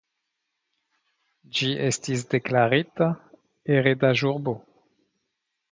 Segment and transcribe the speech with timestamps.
[1.59, 3.13] Ĝi estis deklarita
[3.75, 4.61] heredaĵurbo.